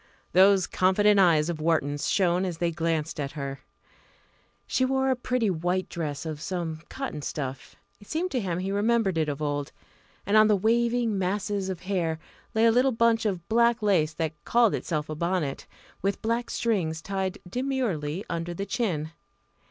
[0.31, 3.59] Those confident eyes of Wharton's shone as they glanced at her.
[4.65, 8.71] She wore a pretty white dress of some cotton stuff it seemed to him he
[8.71, 9.71] remembered it of old
[10.25, 12.17] and on the waving masses of hair
[12.55, 15.67] lay a little bunch of black lace that called itself a bonnet,
[16.01, 19.11] with black strings tied demurely under the chin.